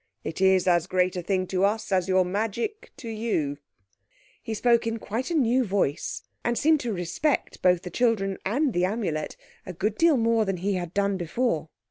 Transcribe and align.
It 0.23 0.41
is 0.41 0.65
as 0.67 0.87
great 0.87 1.15
a 1.15 1.21
thing 1.21 1.45
to 1.49 1.63
us 1.63 1.91
as 1.91 2.07
your 2.07 2.25
magic 2.25 2.91
to 2.97 3.07
you." 3.07 3.59
He 4.41 4.55
spoke 4.55 4.87
in 4.87 4.97
quite 4.97 5.29
a 5.29 5.35
new 5.35 5.63
voice, 5.63 6.23
and 6.43 6.57
seemed 6.57 6.79
to 6.79 6.91
respect 6.91 7.61
both 7.61 7.83
the 7.83 7.91
children 7.91 8.39
and 8.43 8.73
the 8.73 8.83
Amulet 8.83 9.37
a 9.63 9.73
good 9.73 9.99
deal 9.99 10.17
more 10.17 10.43
than 10.43 10.57
he 10.57 10.73
had 10.73 10.95
done 10.95 11.17
before. 11.17 11.69